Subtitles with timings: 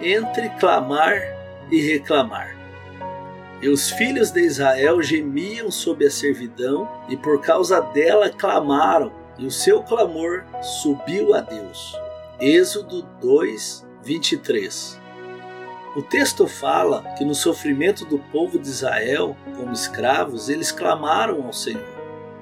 [0.00, 1.20] entre clamar
[1.70, 2.56] e reclamar.
[3.62, 9.46] E os filhos de Israel gemiam sob a servidão, e por causa dela clamaram, e
[9.46, 10.44] o seu clamor
[10.82, 11.94] subiu a Deus.
[12.40, 14.98] Êxodo 2, 23.
[15.94, 21.52] O texto fala que no sofrimento do povo de Israel, como escravos, eles clamaram ao
[21.52, 21.82] Senhor.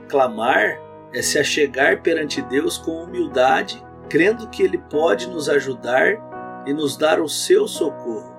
[0.07, 0.79] Clamar
[1.13, 6.28] é se achegar perante Deus com humildade, crendo que Ele pode nos ajudar
[6.69, 8.37] e nos dar o seu socorro.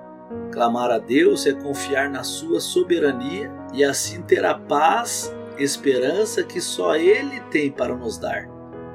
[0.52, 6.62] Clamar a Deus é confiar na sua soberania e assim ter a paz, esperança que
[6.62, 8.48] só Ele tem para nos dar.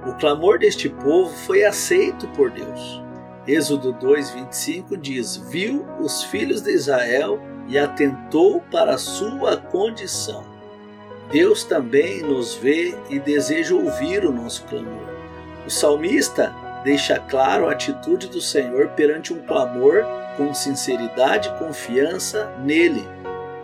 [0.07, 3.03] O clamor deste povo foi aceito por Deus.
[3.45, 10.45] Êxodo 2:25 diz: Viu os filhos de Israel e atentou para a sua condição.
[11.33, 15.09] Deus também nos vê e deseja ouvir o nosso clamor.
[15.67, 20.05] O salmista deixa claro a atitude do Senhor perante um clamor
[20.37, 23.09] com sinceridade e confiança nele.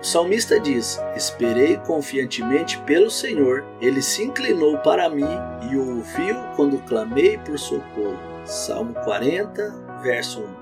[0.00, 5.28] O salmista diz: Esperei confiantemente pelo Senhor, ele se inclinou para mim
[5.70, 8.18] e o ouviu quando clamei por socorro.
[8.46, 10.60] Salmo 40, verso 1.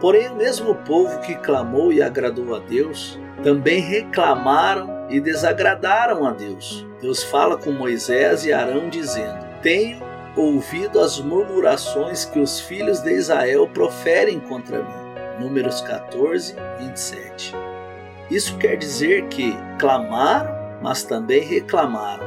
[0.00, 6.32] Porém, o mesmo povo que clamou e agradou a Deus também reclamaram e desagradaram a
[6.32, 6.86] Deus.
[7.00, 10.05] Deus fala com Moisés e Arão, dizendo: Tenho
[10.36, 15.06] ouvido as murmurações que os filhos de Israel proferem contra mim.
[15.40, 17.54] Números 14, 27.
[18.30, 22.26] Isso quer dizer que clamaram, mas também reclamaram.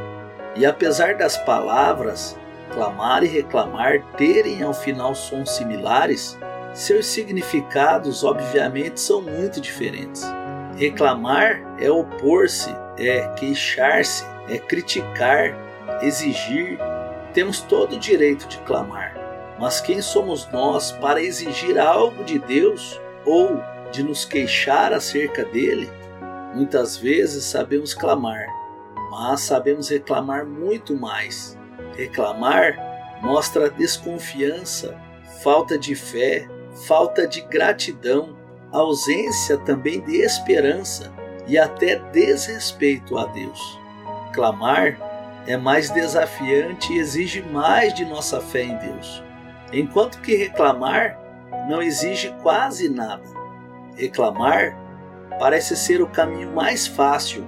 [0.55, 2.37] E apesar das palavras
[2.71, 6.37] clamar e reclamar terem ao final sons similares,
[6.73, 10.23] seus significados obviamente são muito diferentes.
[10.75, 15.57] Reclamar é opor-se, é queixar-se, é criticar,
[16.01, 16.77] exigir.
[17.33, 19.15] Temos todo o direito de clamar.
[19.59, 25.89] Mas quem somos nós para exigir algo de Deus ou de nos queixar acerca dele?
[26.55, 28.47] Muitas vezes sabemos clamar,
[29.11, 31.57] mas sabemos reclamar muito mais.
[31.95, 32.77] Reclamar
[33.21, 34.97] mostra desconfiança,
[35.43, 36.47] falta de fé,
[36.87, 38.37] falta de gratidão,
[38.71, 41.11] ausência também de esperança
[41.47, 43.79] e até desrespeito a Deus.
[44.33, 44.97] Clamar
[45.49, 49.23] é mais desafiante e exige mais de nossa fé em Deus.
[49.73, 51.19] Enquanto que reclamar
[51.67, 53.23] não exige quase nada.
[53.97, 54.77] Reclamar
[55.39, 57.43] parece ser o caminho mais fácil,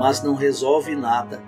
[0.00, 1.42] mas não resolve nada.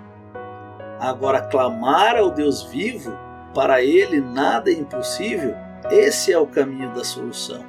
[0.99, 3.17] Agora, clamar ao Deus vivo,
[3.51, 5.55] para ele nada é impossível,
[5.89, 7.65] esse é o caminho da solução.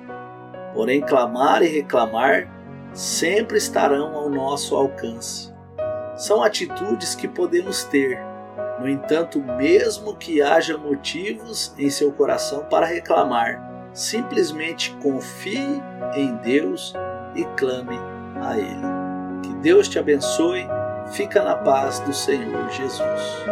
[0.75, 2.47] Porém, clamar e reclamar
[2.93, 5.52] sempre estarão ao nosso alcance.
[6.17, 8.33] São atitudes que podemos ter
[8.83, 15.81] no entanto, mesmo que haja motivos em seu coração para reclamar, simplesmente confie
[16.17, 16.93] em Deus
[17.37, 17.97] e clame
[18.43, 19.41] a Ele.
[19.45, 20.67] Que Deus te abençoe.
[21.13, 23.45] Fica na paz do Senhor Jesus.